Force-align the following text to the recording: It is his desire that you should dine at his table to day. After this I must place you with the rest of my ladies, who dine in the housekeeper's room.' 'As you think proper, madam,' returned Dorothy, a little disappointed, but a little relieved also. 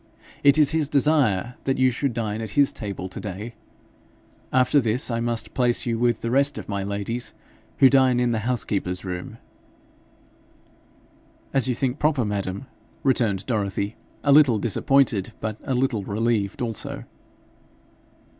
It 0.43 0.57
is 0.57 0.71
his 0.71 0.89
desire 0.89 1.57
that 1.65 1.77
you 1.77 1.91
should 1.91 2.11
dine 2.15 2.41
at 2.41 2.49
his 2.57 2.71
table 2.73 3.07
to 3.07 3.19
day. 3.19 3.53
After 4.51 4.81
this 4.81 5.11
I 5.11 5.19
must 5.19 5.53
place 5.53 5.85
you 5.85 5.99
with 5.99 6.21
the 6.21 6.31
rest 6.31 6.57
of 6.57 6.67
my 6.67 6.81
ladies, 6.83 7.35
who 7.77 7.87
dine 7.87 8.19
in 8.19 8.31
the 8.31 8.39
housekeeper's 8.49 9.05
room.' 9.05 9.37
'As 11.53 11.67
you 11.67 11.75
think 11.75 11.99
proper, 11.99 12.25
madam,' 12.25 12.65
returned 13.03 13.45
Dorothy, 13.45 13.95
a 14.23 14.31
little 14.31 14.57
disappointed, 14.57 15.33
but 15.39 15.57
a 15.65 15.75
little 15.75 16.03
relieved 16.03 16.63
also. 16.63 17.03